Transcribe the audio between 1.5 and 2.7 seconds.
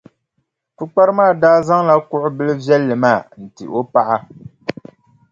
zaŋla kuɣʼ bilʼ